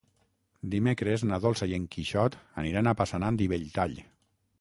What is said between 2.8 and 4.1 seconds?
a Passanant i Belltall.